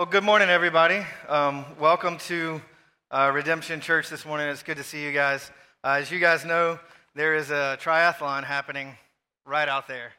[0.00, 1.04] Well, good morning, everybody.
[1.28, 2.62] Um, welcome to
[3.10, 4.48] uh, Redemption Church this morning.
[4.48, 5.50] It's good to see you guys.
[5.84, 6.80] Uh, as you guys know,
[7.14, 8.96] there is a triathlon happening
[9.44, 10.12] right out there.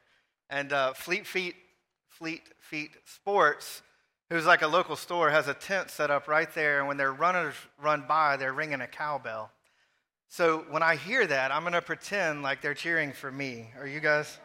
[0.52, 1.56] And uh, Fleet Feet,
[2.10, 3.82] Fleet Feet Sports,
[4.30, 6.78] who's like a local store, has a tent set up right there.
[6.78, 9.50] And when their runners run by, they're ringing a cowbell.
[10.28, 13.72] So when I hear that, I'm going to pretend like they're cheering for me.
[13.80, 14.38] Are you guys?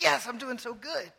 [0.00, 1.12] Yes, I'm doing so good.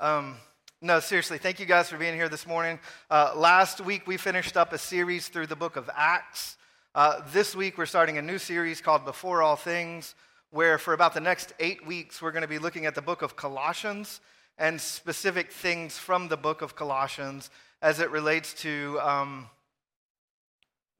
[0.00, 0.38] Um,
[0.84, 2.78] no, seriously, thank you guys for being here this morning.
[3.10, 6.58] Uh, last week, we finished up a series through the book of Acts.
[6.94, 10.14] Uh, this week, we're starting a new series called Before All Things,
[10.50, 13.22] where for about the next eight weeks, we're going to be looking at the book
[13.22, 14.20] of Colossians
[14.58, 17.48] and specific things from the book of Colossians
[17.80, 19.48] as it relates to um,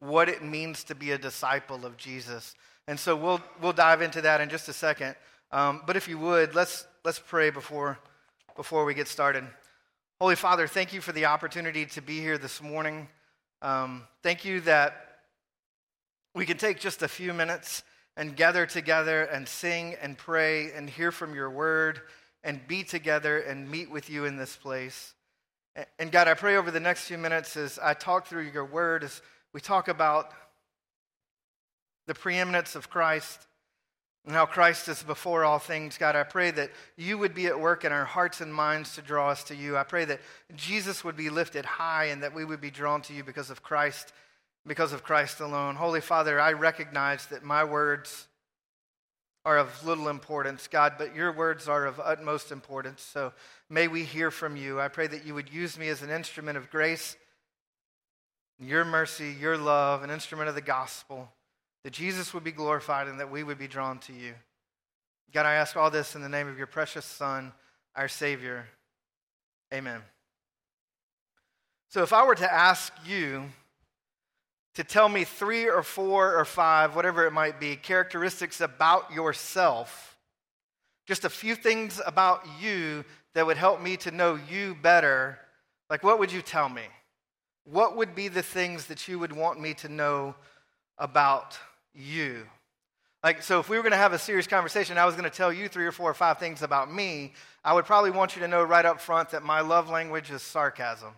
[0.00, 2.54] what it means to be a disciple of Jesus.
[2.88, 5.14] And so we'll, we'll dive into that in just a second.
[5.52, 7.98] Um, but if you would, let's, let's pray before,
[8.56, 9.44] before we get started.
[10.20, 13.08] Holy Father, thank you for the opportunity to be here this morning.
[13.62, 15.18] Um, thank you that
[16.36, 17.82] we can take just a few minutes
[18.16, 22.00] and gather together and sing and pray and hear from your word
[22.44, 25.14] and be together and meet with you in this place.
[25.98, 29.02] And God, I pray over the next few minutes as I talk through your word,
[29.02, 29.20] as
[29.52, 30.30] we talk about
[32.06, 33.48] the preeminence of Christ
[34.26, 37.60] and how Christ is before all things, God, I pray that you would be at
[37.60, 39.76] work in our hearts and minds to draw us to you.
[39.76, 40.20] I pray that
[40.56, 43.62] Jesus would be lifted high and that we would be drawn to you because of
[43.62, 44.14] Christ,
[44.66, 45.74] because of Christ alone.
[45.74, 48.26] Holy Father, I recognize that my words
[49.44, 53.02] are of little importance, God, but your words are of utmost importance.
[53.02, 53.34] So
[53.68, 54.80] may we hear from you.
[54.80, 57.14] I pray that you would use me as an instrument of grace,
[58.58, 61.28] your mercy, your love, an instrument of the gospel
[61.84, 64.34] that Jesus would be glorified and that we would be drawn to you.
[65.32, 67.52] God, I ask all this in the name of your precious Son,
[67.94, 68.66] our Savior.
[69.72, 70.00] Amen.
[71.90, 73.44] So, if I were to ask you
[74.74, 80.16] to tell me three or four or five, whatever it might be, characteristics about yourself,
[81.06, 85.38] just a few things about you that would help me to know you better,
[85.90, 86.82] like what would you tell me?
[87.64, 90.34] What would be the things that you would want me to know
[90.98, 91.58] about
[91.94, 92.46] you.
[93.22, 95.34] Like, so if we were going to have a serious conversation, I was going to
[95.34, 97.32] tell you three or four or five things about me,
[97.64, 100.42] I would probably want you to know right up front that my love language is
[100.42, 101.12] sarcasm.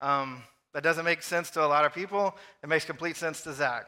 [0.00, 0.42] Um,
[0.74, 2.36] that doesn't make sense to a lot of people.
[2.62, 3.86] It makes complete sense to Zach.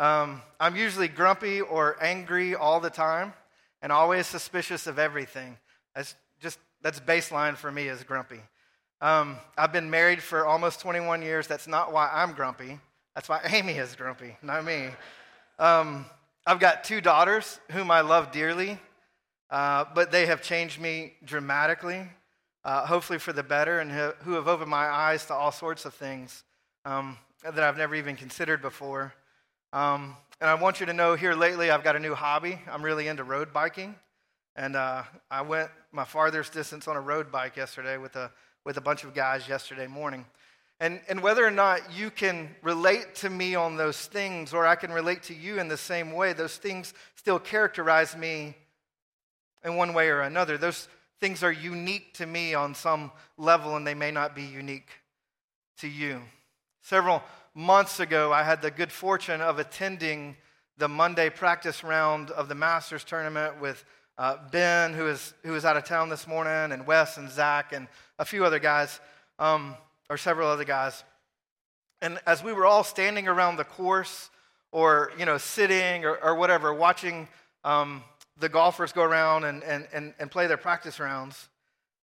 [0.00, 3.34] Um, I'm usually grumpy or angry all the time
[3.82, 5.58] and always suspicious of everything.
[5.94, 8.40] That's just, that's baseline for me is grumpy.
[9.00, 11.46] Um, I've been married for almost 21 years.
[11.46, 12.78] That's not why I'm grumpy.
[13.14, 14.88] That's why Amy is grumpy, not me.
[15.60, 16.06] Um,
[16.46, 18.78] I've got two daughters whom I love dearly,
[19.50, 22.08] uh, but they have changed me dramatically,
[22.64, 25.92] uh, hopefully for the better, and who have opened my eyes to all sorts of
[25.92, 26.44] things
[26.86, 29.12] um, that I've never even considered before.
[29.74, 32.58] Um, and I want you to know here lately, I've got a new hobby.
[32.66, 33.94] I'm really into road biking.
[34.56, 38.32] And uh, I went my farthest distance on a road bike yesterday with a,
[38.64, 40.24] with a bunch of guys yesterday morning.
[40.80, 44.76] And, and whether or not you can relate to me on those things, or I
[44.76, 48.56] can relate to you in the same way, those things still characterize me
[49.62, 50.56] in one way or another.
[50.56, 50.88] Those
[51.20, 54.88] things are unique to me on some level, and they may not be unique
[55.80, 56.22] to you.
[56.80, 57.22] Several
[57.54, 60.34] months ago, I had the good fortune of attending
[60.78, 63.84] the Monday practice round of the Masters tournament with
[64.16, 67.74] uh, Ben, who is, who is out of town this morning, and Wes and Zach,
[67.74, 67.86] and
[68.18, 68.98] a few other guys.
[69.38, 69.76] Um,
[70.10, 71.04] or several other guys.
[72.02, 74.28] And as we were all standing around the course
[74.72, 77.28] or, you know, sitting or, or whatever, watching
[77.64, 78.02] um,
[78.38, 81.48] the golfers go around and, and, and, and play their practice rounds,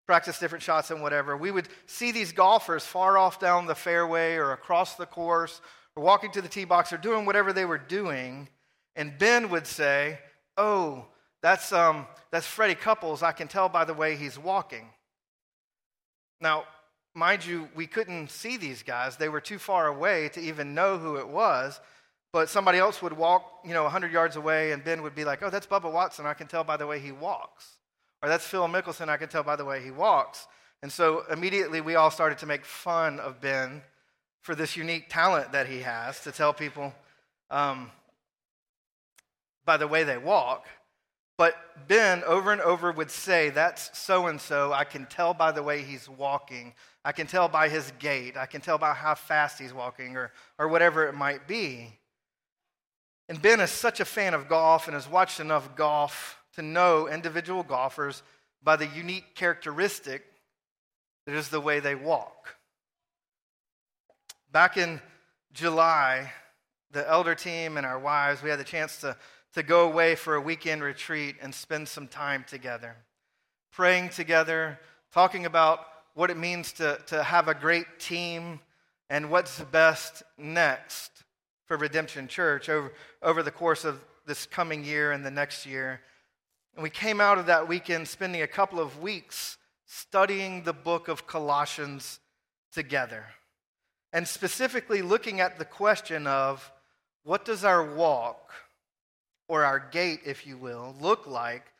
[0.06, 4.36] practice different shots and whatever, we would see these golfers far off down the fairway
[4.36, 5.60] or across the course
[5.96, 8.48] or walking to the tee box or doing whatever they were doing.
[8.94, 10.20] And Ben would say,
[10.56, 11.06] Oh,
[11.42, 13.22] that's, um, that's Freddie Couples.
[13.22, 14.88] I can tell by the way he's walking.
[16.40, 16.64] Now,
[17.16, 19.16] mind you, we couldn't see these guys.
[19.16, 21.80] They were too far away to even know who it was.
[22.32, 25.42] But somebody else would walk, you know, 100 yards away, and Ben would be like,
[25.42, 26.26] oh, that's Bubba Watson.
[26.26, 27.76] I can tell by the way he walks.
[28.22, 29.08] Or that's Phil Mickelson.
[29.08, 30.46] I can tell by the way he walks.
[30.82, 33.82] And so immediately we all started to make fun of Ben
[34.42, 36.94] for this unique talent that he has to tell people
[37.50, 37.90] um,
[39.64, 40.66] by the way they walk.
[41.38, 41.54] But
[41.88, 44.72] Ben over and over would say, That's so and so.
[44.72, 46.74] I can tell by the way he's walking.
[47.04, 48.36] I can tell by his gait.
[48.36, 51.92] I can tell by how fast he's walking, or, or whatever it might be.
[53.28, 57.08] And Ben is such a fan of golf and has watched enough golf to know
[57.08, 58.22] individual golfers
[58.62, 60.24] by the unique characteristic
[61.26, 62.56] that is the way they walk.
[64.52, 65.00] Back in
[65.52, 66.32] July,
[66.92, 69.16] the elder team and our wives, we had the chance to,
[69.56, 72.94] to go away for a weekend retreat and spend some time together,
[73.72, 74.78] praying together,
[75.14, 75.80] talking about
[76.12, 78.60] what it means to, to have a great team
[79.08, 81.10] and what's best next
[81.64, 82.92] for Redemption Church over,
[83.22, 86.02] over the course of this coming year and the next year.
[86.74, 89.56] And we came out of that weekend spending a couple of weeks
[89.86, 92.20] studying the book of Colossians
[92.74, 93.24] together.
[94.12, 96.70] And specifically looking at the question of
[97.24, 98.52] what does our walk,
[99.48, 101.72] or our gait, if you will, look like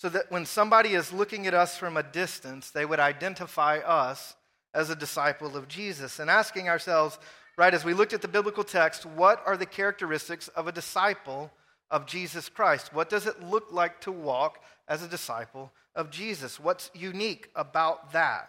[0.00, 4.34] so that when somebody is looking at us from a distance, they would identify us
[4.72, 6.18] as a disciple of Jesus.
[6.18, 7.18] And asking ourselves,
[7.58, 11.50] right, as we looked at the biblical text, what are the characteristics of a disciple
[11.90, 12.94] of Jesus Christ?
[12.94, 16.58] What does it look like to walk as a disciple of Jesus?
[16.58, 18.48] What's unique about that?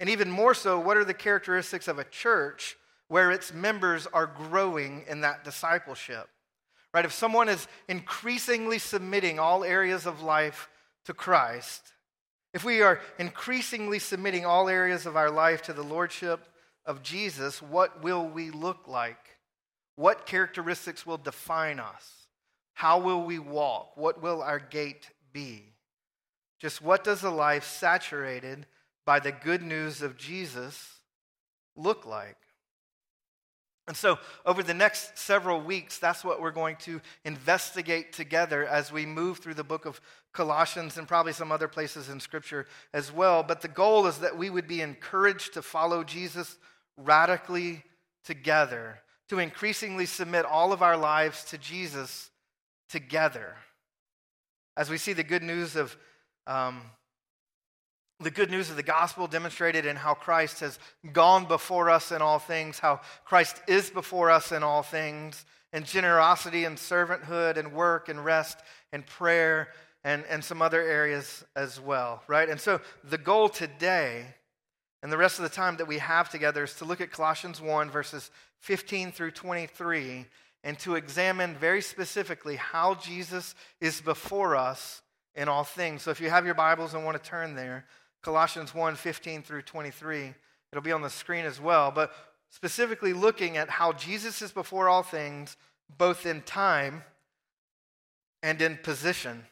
[0.00, 2.78] And even more so, what are the characteristics of a church
[3.08, 6.30] where its members are growing in that discipleship?
[6.96, 7.04] Right?
[7.04, 10.70] If someone is increasingly submitting all areas of life
[11.04, 11.92] to Christ,
[12.54, 16.48] if we are increasingly submitting all areas of our life to the lordship
[16.86, 19.36] of Jesus, what will we look like?
[19.96, 22.28] What characteristics will define us?
[22.72, 23.98] How will we walk?
[23.98, 25.74] What will our gait be?
[26.58, 28.64] Just what does a life saturated
[29.04, 31.00] by the good news of Jesus
[31.76, 32.38] look like?
[33.88, 38.90] And so, over the next several weeks, that's what we're going to investigate together as
[38.90, 40.00] we move through the book of
[40.32, 43.44] Colossians and probably some other places in Scripture as well.
[43.44, 46.56] But the goal is that we would be encouraged to follow Jesus
[46.96, 47.84] radically
[48.24, 48.98] together,
[49.28, 52.30] to increasingly submit all of our lives to Jesus
[52.88, 53.54] together.
[54.76, 55.96] As we see the good news of
[56.48, 56.82] um,
[58.20, 60.78] the good news of the gospel demonstrated in how Christ has
[61.12, 65.84] gone before us in all things, how Christ is before us in all things, and
[65.84, 68.58] generosity and servanthood and work and rest
[68.92, 69.68] and prayer
[70.04, 72.48] and, and some other areas as well, right?
[72.48, 74.26] And so the goal today
[75.02, 77.60] and the rest of the time that we have together is to look at Colossians
[77.60, 78.30] 1, verses
[78.60, 80.24] 15 through 23,
[80.64, 85.02] and to examine very specifically how Jesus is before us
[85.34, 86.02] in all things.
[86.02, 87.84] So if you have your Bibles and want to turn there,
[88.26, 90.34] Colossians 1 15 through 23.
[90.72, 91.92] It'll be on the screen as well.
[91.92, 92.12] But
[92.50, 95.56] specifically looking at how Jesus is before all things,
[95.96, 97.04] both in time
[98.42, 99.44] and in position.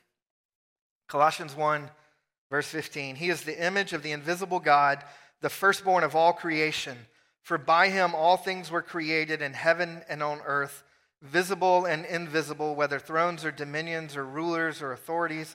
[1.07, 1.89] Colossians 1,
[2.51, 3.15] verse 15.
[3.15, 5.05] He is the image of the invisible God,
[5.41, 6.99] the firstborn of all creation.
[7.43, 10.83] For by him all things were created in heaven and on earth,
[11.23, 15.55] visible and invisible, whether thrones or dominions or rulers or authorities.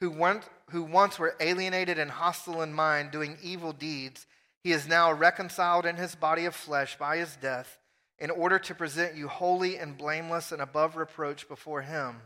[0.00, 4.26] who, went, who once were alienated and hostile in mind, doing evil deeds,
[4.62, 7.78] he is now reconciled in his body of flesh by his death,
[8.18, 12.16] in order to present you holy and blameless and above reproach before him.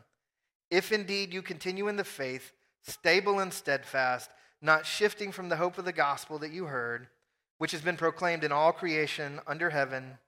[0.70, 4.30] If indeed you continue in the faith, stable and steadfast,
[4.62, 7.08] not shifting from the hope of the gospel that you heard,
[7.58, 10.18] which has been proclaimed in all creation under heaven,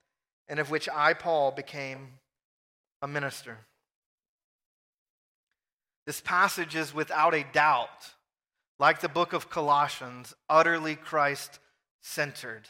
[0.48, 2.18] and of which I, Paul, became
[3.00, 3.58] a minister.
[6.06, 8.14] This passage is without a doubt,
[8.78, 11.58] like the book of Colossians, utterly Christ
[12.00, 12.68] centered.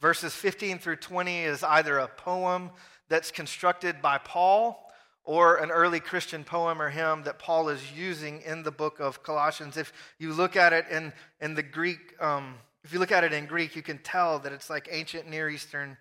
[0.00, 2.70] Verses 15 through 20 is either a poem
[3.08, 4.82] that's constructed by Paul
[5.24, 9.22] or an early Christian poem or hymn that Paul is using in the book of
[9.22, 9.76] Colossians.
[9.76, 13.32] If you look at it in, in the Greek, um, if you look at it
[13.32, 15.96] in Greek, you can tell that it's like ancient Near Eastern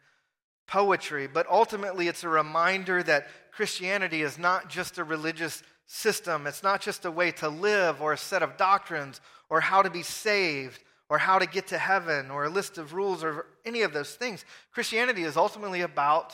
[0.68, 1.28] poetry.
[1.28, 6.48] But ultimately, it's a reminder that Christianity is not just a religious system.
[6.48, 9.90] It's not just a way to live or a set of doctrines or how to
[9.90, 13.82] be saved or how to get to heaven or a list of rules or any
[13.82, 14.44] of those things.
[14.72, 16.34] Christianity is ultimately about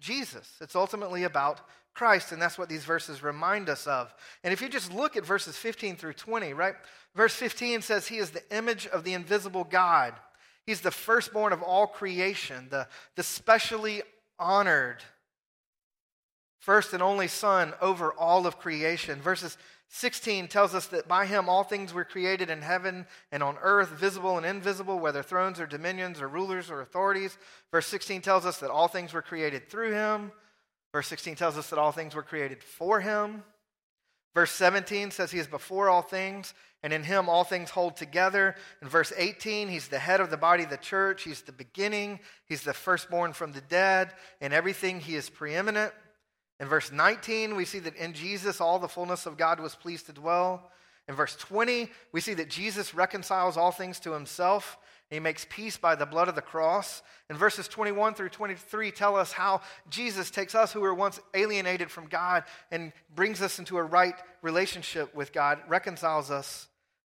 [0.00, 1.60] Jesus, it's ultimately about
[1.92, 4.14] Christ, and that's what these verses remind us of.
[4.42, 6.74] And if you just look at verses 15 through 20, right?
[7.14, 10.14] Verse 15 says, He is the image of the invisible God.
[10.64, 14.02] He's the firstborn of all creation, the, the specially
[14.38, 15.02] honored
[16.60, 19.20] first and only Son over all of creation.
[19.20, 23.56] Verses 16 tells us that by him all things were created in heaven and on
[23.60, 27.36] earth, visible and invisible, whether thrones or dominions or rulers or authorities.
[27.72, 30.30] Verse 16 tells us that all things were created through him.
[30.92, 33.42] Verse 16 tells us that all things were created for him.
[34.34, 38.54] Verse 17 says he is before all things, and in him all things hold together.
[38.80, 41.24] In verse 18, he's the head of the body of the church.
[41.24, 42.20] He's the beginning.
[42.46, 44.12] He's the firstborn from the dead.
[44.40, 45.92] In everything, he is preeminent.
[46.60, 50.06] In verse 19, we see that in Jesus all the fullness of God was pleased
[50.06, 50.70] to dwell.
[51.08, 54.78] In verse 20, we see that Jesus reconciles all things to himself.
[55.08, 57.02] He makes peace by the blood of the cross.
[57.28, 61.90] And verses 21 through 23 tell us how Jesus takes us who were once alienated
[61.90, 66.68] from God and brings us into a right relationship with God, reconciles us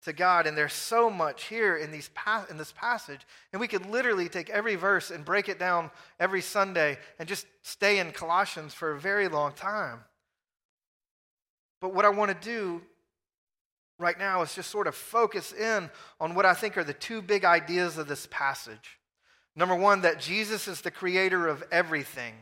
[0.08, 0.46] to God.
[0.46, 2.10] And there's so much here in, these
[2.50, 3.20] in this passage.
[3.52, 7.46] And we could literally take every verse and break it down every Sunday and just
[7.62, 10.00] stay in Colossians for a very long time.
[11.80, 12.82] But what I want to do
[13.98, 17.22] right now is just sort of focus in on what I think are the two
[17.22, 18.98] big ideas of this passage.
[19.54, 22.34] Number one, that Jesus is the creator of everything.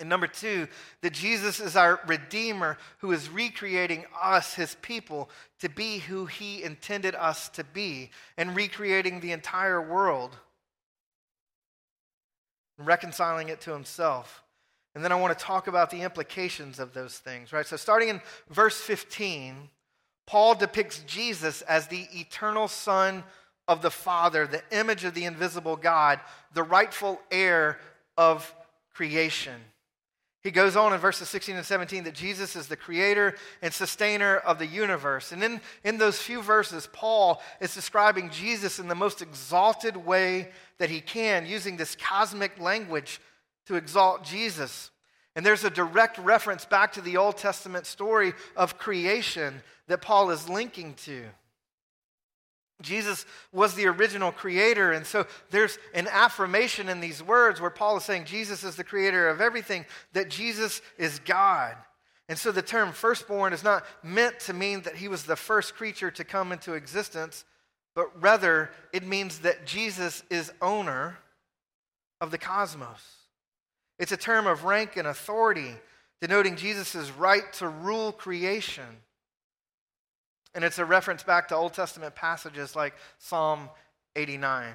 [0.00, 0.68] And number two,
[1.00, 5.28] that Jesus is our Redeemer who is recreating us, his people,
[5.60, 10.36] to be who he intended us to be and recreating the entire world,
[12.78, 14.44] and reconciling it to himself.
[14.94, 17.66] And then I want to talk about the implications of those things, right?
[17.66, 19.68] So, starting in verse 15,
[20.26, 23.24] Paul depicts Jesus as the eternal Son
[23.66, 26.20] of the Father, the image of the invisible God,
[26.54, 27.78] the rightful heir
[28.16, 28.54] of
[28.92, 29.60] creation.
[30.48, 34.38] He goes on in verses 16 and 17 that Jesus is the creator and sustainer
[34.38, 35.30] of the universe.
[35.30, 40.48] And in, in those few verses, Paul is describing Jesus in the most exalted way
[40.78, 43.20] that he can, using this cosmic language
[43.66, 44.90] to exalt Jesus.
[45.36, 50.30] And there's a direct reference back to the Old Testament story of creation that Paul
[50.30, 51.24] is linking to.
[52.80, 54.92] Jesus was the original creator.
[54.92, 58.84] And so there's an affirmation in these words where Paul is saying Jesus is the
[58.84, 61.74] creator of everything, that Jesus is God.
[62.28, 65.74] And so the term firstborn is not meant to mean that he was the first
[65.74, 67.44] creature to come into existence,
[67.94, 71.18] but rather it means that Jesus is owner
[72.20, 73.00] of the cosmos.
[73.98, 75.74] It's a term of rank and authority,
[76.20, 79.02] denoting Jesus' right to rule creation.
[80.54, 83.68] And it's a reference back to Old Testament passages like Psalm
[84.16, 84.74] 89.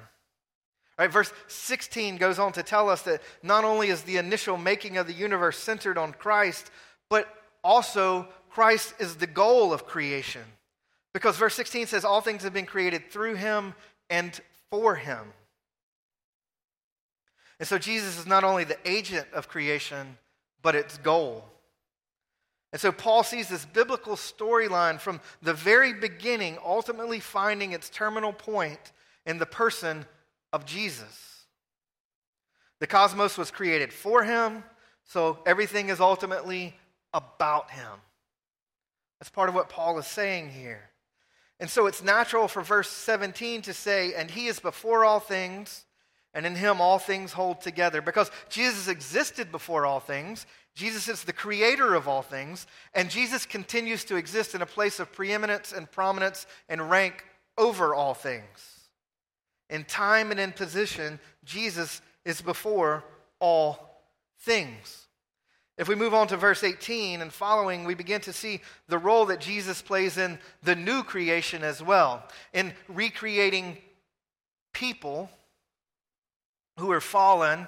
[0.96, 4.96] Right, verse 16 goes on to tell us that not only is the initial making
[4.96, 6.70] of the universe centered on Christ,
[7.10, 7.28] but
[7.64, 10.42] also Christ is the goal of creation.
[11.12, 13.74] Because verse 16 says, All things have been created through him
[14.08, 14.40] and
[14.70, 15.32] for him.
[17.58, 20.18] And so Jesus is not only the agent of creation,
[20.62, 21.44] but its goal.
[22.74, 28.32] And so Paul sees this biblical storyline from the very beginning, ultimately finding its terminal
[28.32, 28.90] point
[29.24, 30.04] in the person
[30.52, 31.44] of Jesus.
[32.80, 34.64] The cosmos was created for him,
[35.04, 36.74] so everything is ultimately
[37.12, 38.00] about him.
[39.20, 40.90] That's part of what Paul is saying here.
[41.60, 45.83] And so it's natural for verse 17 to say, And he is before all things,
[46.34, 48.02] and in him all things hold together.
[48.02, 53.46] Because Jesus existed before all things, Jesus is the creator of all things, and Jesus
[53.46, 57.24] continues to exist in a place of preeminence and prominence and rank
[57.56, 58.88] over all things.
[59.70, 63.04] In time and in position, Jesus is before
[63.38, 64.02] all
[64.40, 65.06] things.
[65.76, 69.26] If we move on to verse 18 and following, we begin to see the role
[69.26, 72.22] that Jesus plays in the new creation as well,
[72.52, 73.78] in recreating
[74.72, 75.30] people
[76.78, 77.66] who are fallen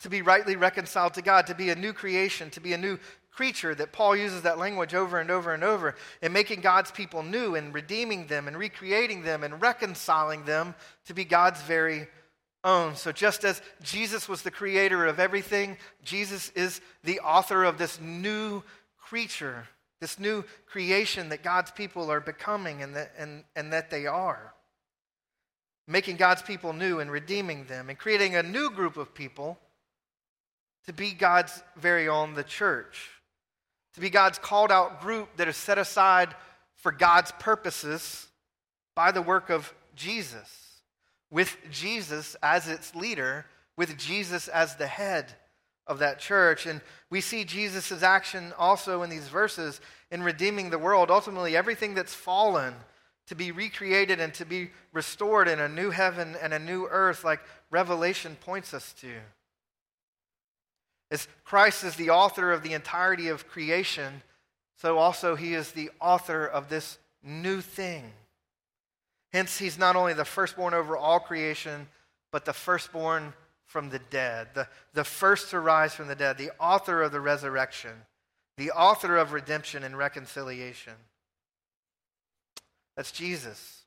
[0.00, 2.98] to be rightly reconciled to God, to be a new creation, to be a new
[3.30, 7.22] creature, that Paul uses that language over and over and over, and making God's people
[7.22, 10.74] new and redeeming them and recreating them and reconciling them
[11.06, 12.08] to be God's very
[12.64, 12.96] own.
[12.96, 18.00] So, just as Jesus was the creator of everything, Jesus is the author of this
[18.00, 18.62] new
[18.98, 19.68] creature,
[20.00, 24.52] this new creation that God's people are becoming and that, and, and that they are.
[25.88, 29.58] Making God's people new and redeeming them and creating a new group of people
[30.86, 33.10] to be God's very own, the church,
[33.94, 36.34] to be God's called out group that is set aside
[36.76, 38.26] for God's purposes
[38.94, 40.80] by the work of Jesus,
[41.30, 45.34] with Jesus as its leader, with Jesus as the head
[45.86, 46.66] of that church.
[46.66, 51.94] And we see Jesus' action also in these verses in redeeming the world, ultimately, everything
[51.94, 52.74] that's fallen
[53.26, 57.24] to be recreated and to be restored in a new heaven and a new earth,
[57.24, 57.40] like
[57.70, 59.12] Revelation points us to.
[61.10, 64.22] As Christ is the author of the entirety of creation,
[64.76, 68.12] so also he is the author of this new thing.
[69.32, 71.88] Hence, he's not only the firstborn over all creation,
[72.32, 76.52] but the firstborn from the dead, the, the first to rise from the dead, the
[76.60, 77.90] author of the resurrection,
[78.56, 80.94] the author of redemption and reconciliation.
[82.96, 83.82] That's Jesus.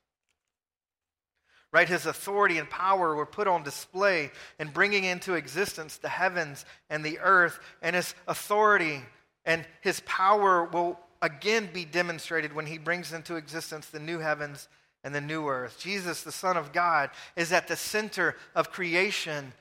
[1.72, 1.88] Right?
[1.88, 7.04] His authority and power were put on display in bringing into existence the heavens and
[7.04, 9.02] the earth, and his authority
[9.44, 14.68] and his power will again be demonstrated when he brings into existence the new heavens
[15.04, 15.78] and the new earth.
[15.78, 19.52] Jesus, the Son of God, is at the center of creation,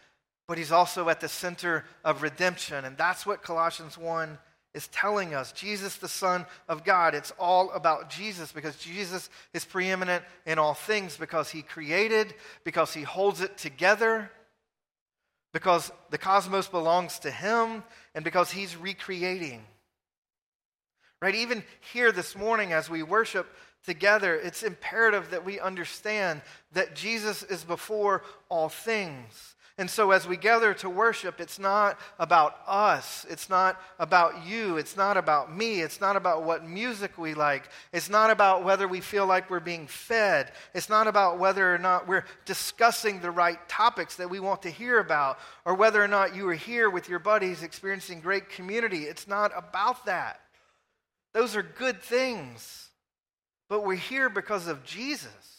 [0.48, 2.86] but he's also at the center of redemption.
[2.86, 4.38] And that's what Colossians 1
[4.73, 5.51] is telling us.
[5.51, 10.73] Jesus, the Son of God, it's all about Jesus because Jesus is preeminent in all
[10.73, 12.33] things because he created,
[12.63, 14.31] because he holds it together,
[15.53, 17.83] because the cosmos belongs to him,
[18.13, 19.63] and because he's recreating.
[21.21, 21.35] Right?
[21.35, 23.47] Even here this morning as we worship
[23.85, 26.41] together, it's imperative that we understand
[26.73, 29.55] that Jesus is before all things.
[29.79, 33.25] And so, as we gather to worship, it's not about us.
[33.29, 34.75] It's not about you.
[34.75, 35.79] It's not about me.
[35.79, 37.69] It's not about what music we like.
[37.93, 40.51] It's not about whether we feel like we're being fed.
[40.74, 44.69] It's not about whether or not we're discussing the right topics that we want to
[44.69, 49.03] hear about or whether or not you are here with your buddies experiencing great community.
[49.03, 50.41] It's not about that.
[51.33, 52.89] Those are good things.
[53.69, 55.59] But we're here because of Jesus.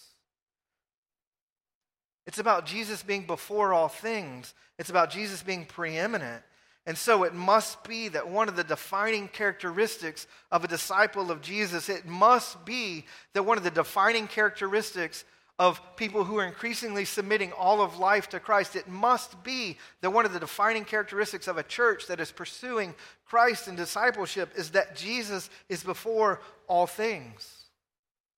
[2.27, 6.43] It's about Jesus being before all things, it's about Jesus being preeminent.
[6.87, 11.43] And so it must be that one of the defining characteristics of a disciple of
[11.43, 15.25] Jesus, it must be that one of the defining characteristics
[15.59, 20.11] of people who are increasingly submitting all of life to Christ, it must be that
[20.11, 22.95] one of the defining characteristics of a church that is pursuing
[23.27, 27.67] Christ and discipleship is that Jesus is before all things.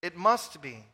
[0.02, 0.84] It must be.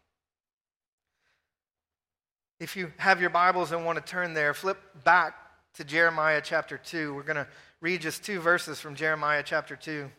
[2.60, 5.36] If you have your Bibles and want to turn there, flip back
[5.74, 7.14] to Jeremiah chapter 2.
[7.14, 7.46] We're going to
[7.80, 10.10] read just two verses from Jeremiah chapter 2.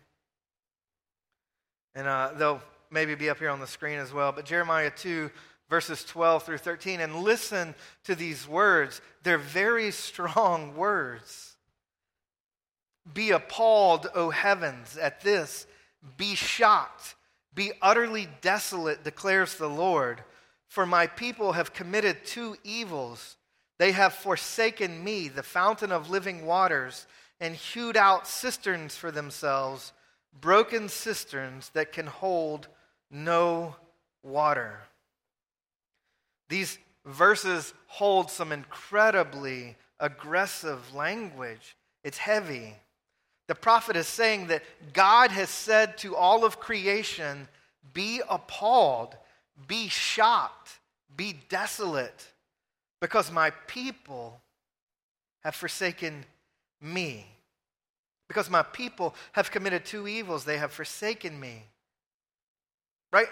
[1.96, 4.32] And uh, they'll maybe be up here on the screen as well.
[4.32, 5.30] But Jeremiah 2,
[5.70, 9.02] verses 12 through 13, and listen to these words.
[9.24, 11.58] They're very strong words.
[13.14, 15.68] Be appalled, O heavens, at this.
[16.16, 17.16] Be shocked.
[17.54, 20.24] Be utterly desolate, declares the Lord.
[20.70, 23.36] For my people have committed two evils.
[23.80, 27.08] They have forsaken me, the fountain of living waters,
[27.42, 29.94] and hewed out cisterns for themselves,
[30.40, 32.68] broken cisterns that can hold
[33.10, 33.76] no
[34.22, 34.82] water.
[36.50, 41.76] These verses hold some incredibly aggressive language.
[42.04, 42.76] It's heavy.
[43.48, 47.48] The prophet is saying that God has said to all of creation,
[47.94, 49.16] Be appalled,
[49.68, 50.80] be shocked,
[51.16, 52.28] be desolate,
[53.02, 54.42] because my people
[55.44, 56.26] have forsaken
[56.82, 57.26] me.
[58.28, 61.64] Because my people have committed two evils, they have forsaken me.
[63.12, 63.28] Right?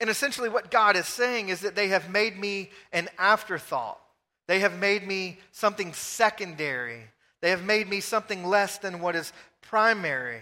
[0.00, 3.98] And essentially, what God is saying is that they have made me an afterthought.
[4.46, 7.02] They have made me something secondary.
[7.42, 10.40] They have made me something less than what is primary.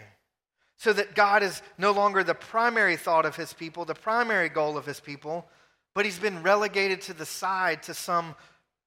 [0.78, 4.76] So that God is no longer the primary thought of his people, the primary goal
[4.76, 5.46] of his people,
[5.94, 8.34] but he's been relegated to the side to some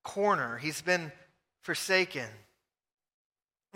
[0.03, 0.57] corner.
[0.57, 1.11] He's been
[1.61, 2.27] forsaken.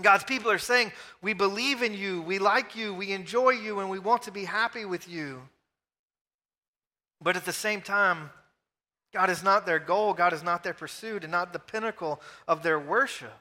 [0.01, 3.89] God's people are saying, We believe in you, we like you, we enjoy you, and
[3.89, 5.41] we want to be happy with you.
[7.21, 8.31] But at the same time,
[9.13, 12.63] God is not their goal, God is not their pursuit, and not the pinnacle of
[12.63, 13.33] their worship.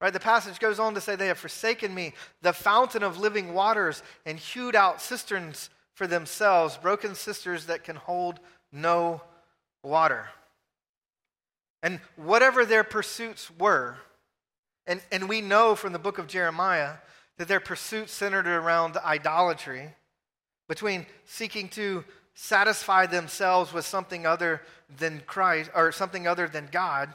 [0.00, 0.12] Right?
[0.12, 4.02] The passage goes on to say, They have forsaken me, the fountain of living waters,
[4.24, 8.38] and hewed out cisterns for themselves, broken cisterns that can hold
[8.72, 9.22] no
[9.82, 10.28] water.
[11.82, 13.96] And whatever their pursuits were,
[14.86, 16.94] and, and we know from the book of Jeremiah
[17.38, 19.94] that their pursuits centered around idolatry,
[20.68, 22.04] between seeking to
[22.34, 24.60] satisfy themselves with something other
[24.98, 27.12] than Christ or something other than God,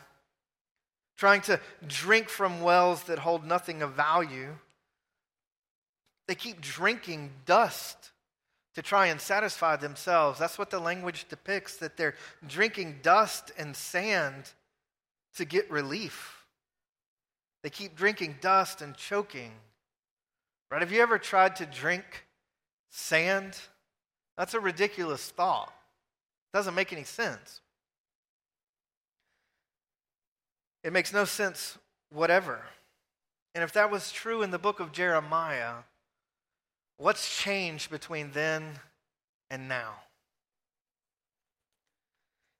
[1.22, 4.58] trying to drink from wells that hold nothing of value.
[6.28, 8.10] They keep drinking dust
[8.74, 10.40] to try and satisfy themselves.
[10.40, 12.16] That's what the language depicts that they're
[12.48, 14.50] drinking dust and sand
[15.36, 16.44] to get relief.
[17.62, 19.52] They keep drinking dust and choking.
[20.72, 20.82] Right?
[20.82, 22.26] Have you ever tried to drink
[22.90, 23.60] sand?
[24.40, 25.72] That's a ridiculous thought.
[26.52, 27.62] It Doesn't make any sense.
[30.84, 31.78] It makes no sense
[32.12, 32.62] whatever.
[33.54, 35.84] And if that was true in the book of Jeremiah,
[37.02, 38.64] What's changed between then
[39.50, 39.96] and now?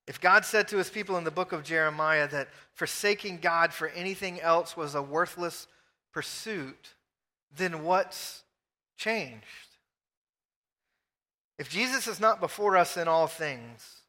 [0.08, 3.86] If God said to his people in the book of Jeremiah that forsaking God for
[3.90, 5.68] anything else was a worthless
[6.12, 6.94] pursuit,
[7.56, 8.42] then what's
[8.96, 9.46] changed?
[11.56, 14.01] If Jesus is not before us in all things,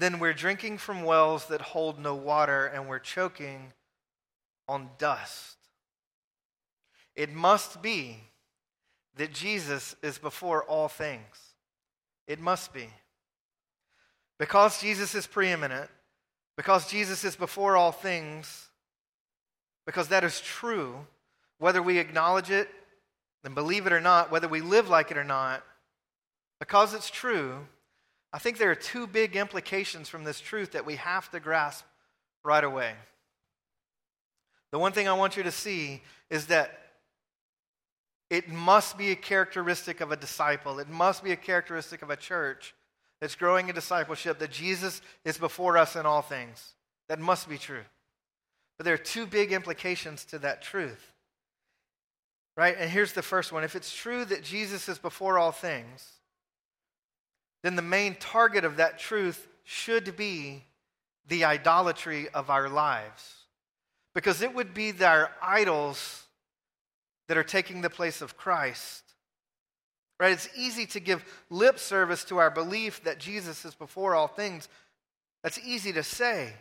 [0.00, 3.72] then we're drinking from wells that hold no water and we're choking
[4.68, 5.56] on dust.
[7.14, 8.16] It must be
[9.16, 11.54] that Jesus is before all things.
[12.26, 12.88] It must be.
[14.38, 15.90] Because Jesus is preeminent,
[16.56, 18.68] because Jesus is before all things,
[19.84, 21.06] because that is true,
[21.58, 22.68] whether we acknowledge it
[23.44, 25.62] and believe it or not, whether we live like it or not,
[26.58, 27.66] because it's true,
[28.32, 31.84] I think there are two big implications from this truth that we have to grasp
[32.44, 32.94] right away.
[34.72, 36.78] The one thing I want you to see is that
[38.28, 42.16] it must be a characteristic of a disciple, it must be a characteristic of a
[42.16, 42.74] church
[43.20, 46.74] that's growing in discipleship that Jesus is before us in all things.
[47.08, 47.82] That must be true.
[48.78, 51.12] But there are two big implications to that truth.
[52.56, 52.76] Right?
[52.78, 53.64] And here's the first one.
[53.64, 56.19] If it's true that Jesus is before all things,
[57.62, 60.64] then the main target of that truth should be
[61.28, 63.34] the idolatry of our lives.
[64.14, 66.24] Because it would be our idols
[67.28, 69.04] that are taking the place of Christ.
[70.18, 70.32] Right?
[70.32, 74.68] It's easy to give lip service to our belief that Jesus is before all things.
[75.42, 76.52] That's easy to say.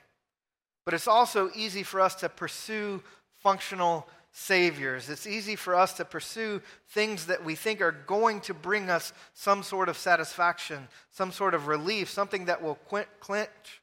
[0.85, 3.03] But it's also easy for us to pursue
[3.39, 5.09] functional saviors.
[5.09, 9.13] It's easy for us to pursue things that we think are going to bring us
[9.33, 12.75] some sort of satisfaction, some sort of relief, something that will
[13.19, 13.81] quench,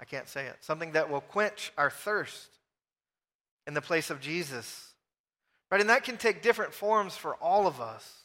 [0.00, 2.48] I can't say it, something that will quench our thirst
[3.66, 4.92] in the place of Jesus.
[5.70, 5.80] Right?
[5.80, 8.18] And that can take different forms for all of us.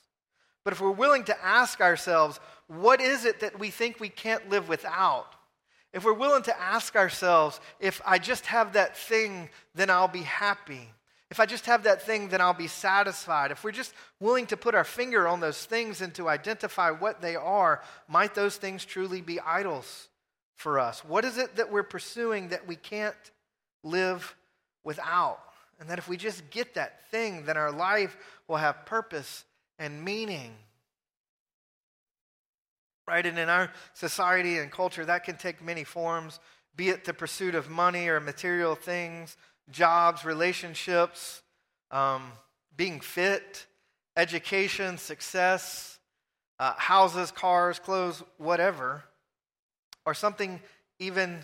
[0.63, 4.49] But if we're willing to ask ourselves, what is it that we think we can't
[4.49, 5.27] live without?
[5.93, 10.23] If we're willing to ask ourselves, if I just have that thing, then I'll be
[10.23, 10.89] happy.
[11.29, 13.51] If I just have that thing, then I'll be satisfied.
[13.51, 17.21] If we're just willing to put our finger on those things and to identify what
[17.21, 20.07] they are, might those things truly be idols
[20.55, 21.03] for us?
[21.03, 23.15] What is it that we're pursuing that we can't
[23.83, 24.35] live
[24.83, 25.39] without?
[25.79, 29.43] And that if we just get that thing, then our life will have purpose
[29.77, 30.53] and meaning.
[33.05, 33.25] Right?
[33.25, 36.39] And in our society and culture, that can take many forms,
[36.75, 39.37] be it the pursuit of money or material things,
[39.71, 41.41] jobs, relationships,
[41.91, 42.31] um,
[42.75, 43.65] being fit,
[44.15, 45.99] education, success,
[46.59, 49.03] uh, houses, cars, clothes, whatever,
[50.05, 50.59] or something
[50.99, 51.39] even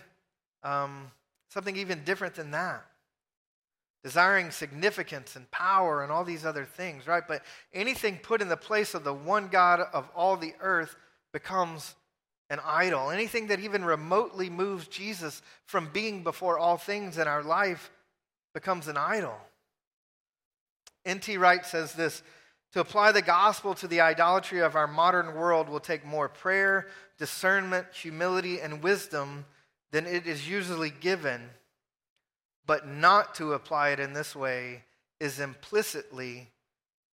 [0.63, 1.11] um,
[1.49, 2.85] something even different than that
[4.03, 7.23] desiring significance and power and all these other things, right?
[7.25, 7.41] But
[7.73, 10.95] anything put in the place of the one God of all the earth
[11.31, 11.95] becomes
[12.49, 13.09] an idol.
[13.09, 17.89] Anything that even remotely moves Jesus from being before all things in our life
[18.53, 19.37] becomes an idol.
[21.05, 21.37] N.T.
[21.37, 22.23] Wright says this
[22.73, 26.87] To apply the gospel to the idolatry of our modern world will take more prayer,
[27.17, 29.45] discernment, humility, and wisdom
[29.91, 31.49] than it is usually given
[32.65, 34.83] but not to apply it in this way
[35.19, 36.49] is implicitly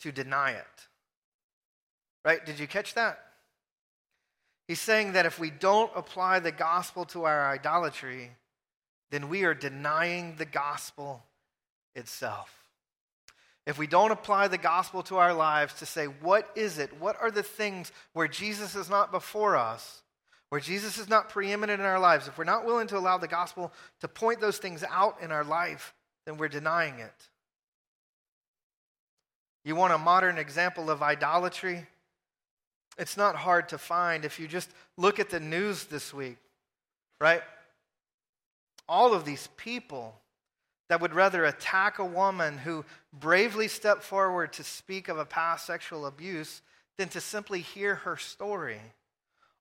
[0.00, 0.66] to deny it.
[2.24, 2.44] Right?
[2.44, 3.18] Did you catch that?
[4.68, 8.30] He's saying that if we don't apply the gospel to our idolatry,
[9.10, 11.24] then we are denying the gospel
[11.94, 12.54] itself.
[13.66, 16.90] If we don't apply the gospel to our lives to say, what is it?
[16.98, 20.02] What are the things where Jesus is not before us?
[20.50, 23.28] where Jesus is not preeminent in our lives, if we're not willing to allow the
[23.28, 25.94] gospel to point those things out in our life,
[26.26, 27.28] then we're denying it.
[29.64, 31.86] You want a modern example of idolatry?
[32.98, 36.38] It's not hard to find if you just look at the news this week,
[37.20, 37.42] right?
[38.88, 40.19] All of these people
[40.90, 42.84] that would rather attack a woman who
[43.18, 46.60] bravely stepped forward to speak of a past sexual abuse
[46.98, 48.82] than to simply hear her story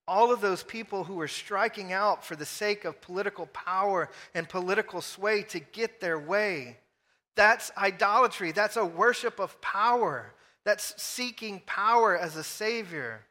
[0.10, 4.50] all of those people who were striking out for the sake of political power and
[4.50, 6.78] political sway to get their way.
[7.36, 8.52] That's idolatry.
[8.52, 10.34] That's a worship of power.
[10.66, 13.22] That's seeking power as a savior.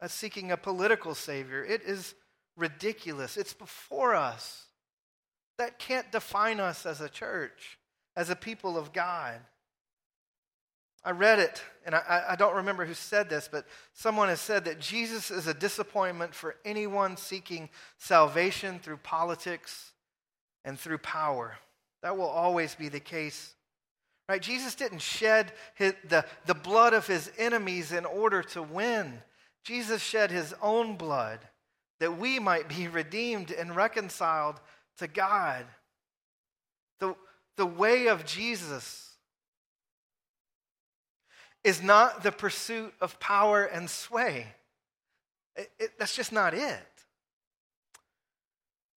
[0.00, 1.62] That's seeking a political savior.
[1.62, 2.14] It is
[2.56, 3.36] ridiculous.
[3.36, 4.64] It's before us.
[5.62, 7.78] That can't define us as a church,
[8.16, 9.38] as a people of God.
[11.04, 14.64] I read it, and I, I, don't remember who said this, but someone has said
[14.64, 19.92] that Jesus is a disappointment for anyone seeking salvation through politics
[20.64, 21.56] and through power.
[22.02, 23.54] That will always be the case.
[24.28, 24.42] Right?
[24.42, 29.22] Jesus didn't shed his, the, the blood of his enemies in order to win.
[29.62, 31.38] Jesus shed his own blood
[32.00, 34.56] that we might be redeemed and reconciled
[34.98, 35.64] to God.
[37.00, 37.14] The,
[37.56, 39.10] the way of Jesus
[41.64, 44.46] is not the pursuit of power and sway.
[45.56, 46.78] It, it, that's just not it.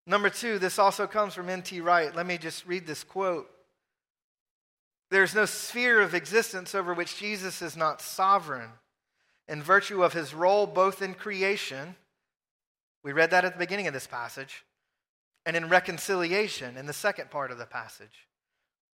[0.07, 1.81] Number two, this also comes from N.T.
[1.81, 2.15] Wright.
[2.15, 3.49] Let me just read this quote.
[5.11, 8.69] There's no sphere of existence over which Jesus is not sovereign
[9.47, 11.95] in virtue of his role both in creation,
[13.03, 14.65] we read that at the beginning of this passage,
[15.45, 18.27] and in reconciliation in the second part of the passage.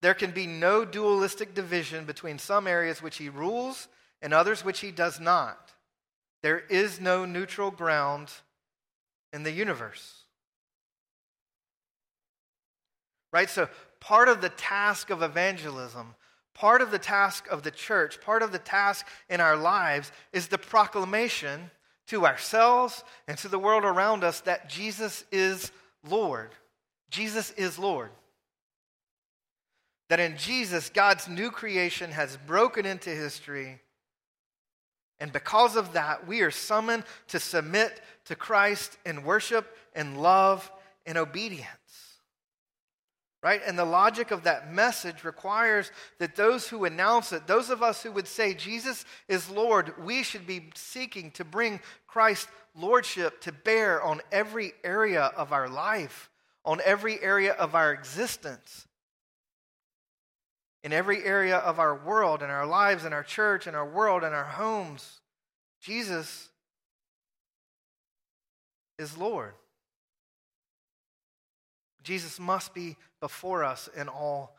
[0.02, 3.88] There can be no dualistic division between some areas which he rules
[4.22, 5.72] and others which he does not.
[6.42, 8.32] There is no neutral ground
[9.32, 10.24] in the universe.
[13.32, 13.50] Right?
[13.50, 16.16] So, part of the task of evangelism,
[16.54, 20.48] part of the task of the church, part of the task in our lives is
[20.48, 21.72] the proclamation
[22.08, 25.72] to ourselves and to the world around us that Jesus is
[26.08, 26.52] Lord.
[27.10, 28.10] Jesus is Lord.
[30.10, 33.80] That in Jesus, God's new creation has broken into history.
[35.20, 40.70] And because of that, we are summoned to submit to Christ in worship and love
[41.06, 41.68] and obedience.
[43.44, 43.62] Right?
[43.66, 48.04] And the logic of that message requires that those who announce it, those of us
[48.04, 53.52] who would say Jesus is Lord, we should be seeking to bring Christ's lordship to
[53.52, 56.30] bear on every area of our life,
[56.64, 58.88] on every area of our existence
[60.84, 64.24] in every area of our world, in our lives, in our church, in our world,
[64.24, 65.22] in our homes.
[65.80, 66.50] Jesus
[68.98, 69.54] is Lord.
[72.04, 74.58] Jesus must be before us in all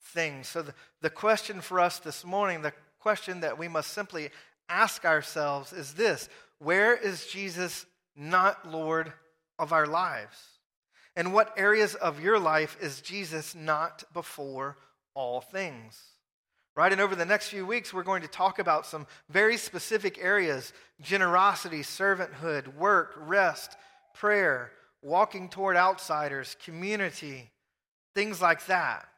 [0.00, 0.48] things.
[0.48, 4.28] So, the, the question for us this morning, the question that we must simply
[4.68, 9.12] ask ourselves is this Where is Jesus not Lord
[9.58, 10.36] of our lives?
[11.14, 14.76] And what areas of your life is Jesus not before
[15.14, 16.00] all things.
[16.74, 16.90] Right?
[16.90, 20.72] And over the next few weeks, we're going to talk about some very specific areas
[21.02, 23.76] generosity, servanthood, work, rest,
[24.14, 27.50] prayer, walking toward outsiders, community,
[28.14, 29.08] things like that.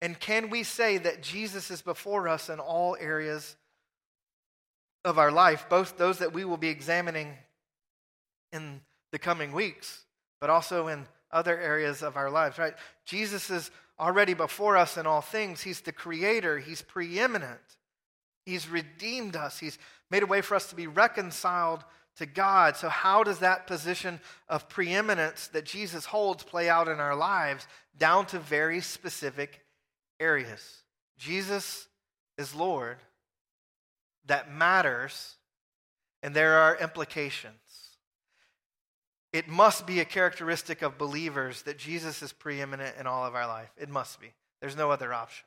[0.00, 3.56] And can we say that Jesus is before us in all areas
[5.04, 7.34] of our life, both those that we will be examining
[8.52, 8.80] in
[9.12, 10.04] the coming weeks,
[10.40, 12.74] but also in other areas of our lives, right?
[13.04, 15.62] Jesus is already before us in all things.
[15.62, 17.60] He's the creator, He's preeminent.
[18.44, 19.78] He's redeemed us, He's
[20.10, 21.84] made a way for us to be reconciled
[22.16, 22.76] to God.
[22.76, 27.66] So, how does that position of preeminence that Jesus holds play out in our lives
[27.96, 29.60] down to very specific
[30.20, 30.82] areas?
[31.18, 31.86] Jesus
[32.38, 32.98] is Lord.
[34.26, 35.36] That matters,
[36.22, 37.54] and there are implications.
[39.32, 43.46] It must be a characteristic of believers that Jesus is preeminent in all of our
[43.46, 43.70] life.
[43.76, 44.32] It must be.
[44.60, 45.44] There's no other option.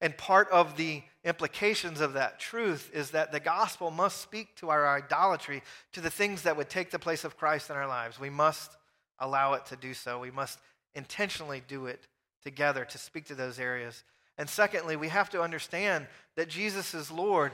[0.00, 4.70] And part of the implications of that truth is that the gospel must speak to
[4.70, 8.20] our idolatry, to the things that would take the place of Christ in our lives.
[8.20, 8.72] We must
[9.18, 10.20] allow it to do so.
[10.20, 10.58] We must
[10.94, 12.06] intentionally do it
[12.42, 14.04] together to speak to those areas.
[14.36, 16.06] And secondly, we have to understand
[16.36, 17.52] that Jesus is Lord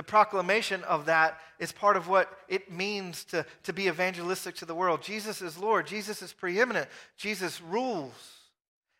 [0.00, 4.64] the proclamation of that is part of what it means to, to be evangelistic to
[4.64, 5.02] the world.
[5.02, 8.12] Jesus is Lord, Jesus is preeminent, Jesus rules.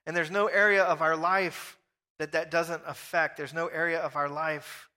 [0.06, 1.78] And there's no area of our life
[2.20, 3.38] that that doesn't affect.
[3.38, 4.90] There's no area of our life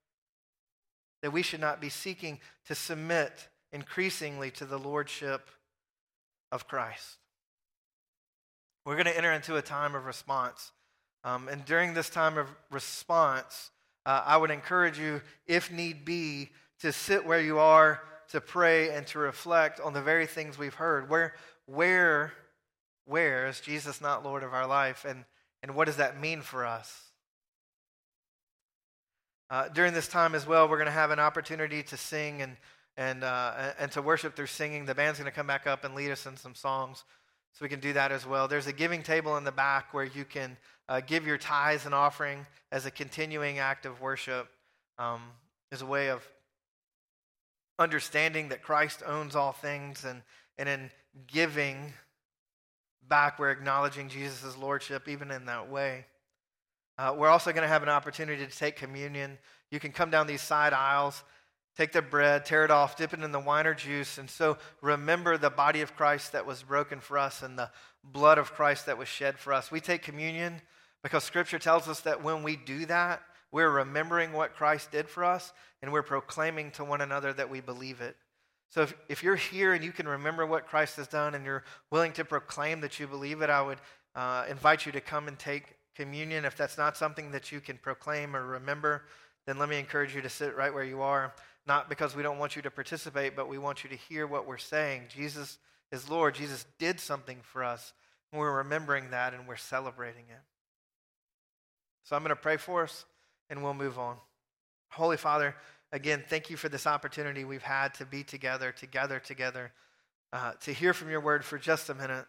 [1.21, 5.49] that we should not be seeking to submit increasingly to the lordship
[6.51, 7.17] of Christ.
[8.85, 10.73] We're going to enter into a time of response.
[11.23, 13.71] Um, and during this time of response,
[14.05, 16.49] uh, I would encourage you, if need be,
[16.81, 20.73] to sit where you are, to pray, and to reflect on the very things we've
[20.73, 21.09] heard.
[21.09, 21.35] Where,
[21.67, 22.33] where,
[23.05, 25.05] where is Jesus not Lord of our life?
[25.07, 25.23] And,
[25.61, 27.12] and what does that mean for us?
[29.53, 32.57] Uh, during this time as well, we're going to have an opportunity to sing and,
[32.97, 34.83] and, uh, and to worship through singing.
[34.83, 37.03] The band's going to come back up and lead us in some songs.
[37.51, 38.47] So we can do that as well.
[38.47, 40.57] There's a giving table in the back where you can
[40.89, 44.47] uh, give your tithes and offering as a continuing act of worship,
[44.97, 45.21] um,
[45.71, 46.27] as a way of
[47.77, 50.23] understanding that Christ owns all things, and,
[50.57, 50.89] and in
[51.27, 51.93] giving
[53.07, 56.05] back, we're acknowledging Jesus' lordship even in that way.
[56.97, 59.37] Uh, we're also going to have an opportunity to take communion.
[59.71, 61.23] You can come down these side aisles
[61.75, 64.57] Take the bread, tear it off, dip it in the wine or juice, and so
[64.81, 67.71] remember the body of Christ that was broken for us and the
[68.03, 69.71] blood of Christ that was shed for us.
[69.71, 70.61] We take communion
[71.01, 75.25] Because Scripture tells us that when we do that, we're remembering what Christ did for
[75.25, 75.51] us
[75.81, 78.15] and we're proclaiming to one another that we believe it.
[78.69, 81.65] So if, if you're here and you can remember what Christ has done and you're
[81.91, 83.79] willing to proclaim that you believe it, I would
[84.15, 86.45] uh, invite you to come and take communion.
[86.45, 89.03] If that's not something that you can proclaim or remember,
[89.45, 91.33] then let me encourage you to sit right where you are.
[91.65, 94.47] Not because we don't want you to participate, but we want you to hear what
[94.47, 95.03] we're saying.
[95.09, 95.57] Jesus
[95.91, 96.35] is Lord.
[96.35, 97.93] Jesus did something for us.
[98.31, 100.41] And we're remembering that and we're celebrating it.
[102.03, 103.05] So I'm going to pray for us
[103.49, 104.17] and we'll move on.
[104.89, 105.55] Holy Father,
[105.91, 109.71] again, thank you for this opportunity we've had to be together, together, together,
[110.33, 112.25] uh, to hear from your word for just a minute,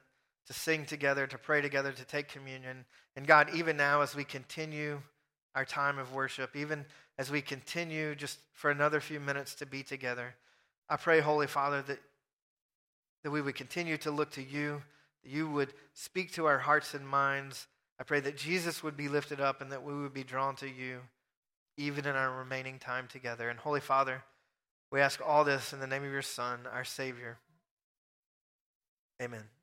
[0.47, 2.85] to sing together, to pray together, to take communion.
[3.17, 5.01] And God, even now as we continue
[5.55, 6.85] our time of worship, even
[7.19, 10.35] as we continue just for another few minutes to be together,
[10.89, 11.99] I pray, Holy Father, that,
[13.23, 14.83] that we would continue to look to you,
[15.23, 17.67] that you would speak to our hearts and minds.
[17.99, 20.69] I pray that Jesus would be lifted up and that we would be drawn to
[20.69, 21.01] you,
[21.77, 23.49] even in our remaining time together.
[23.49, 24.23] And Holy Father,
[24.91, 27.39] we ask all this in the name of your Son, our Savior.
[29.23, 29.54] Amen.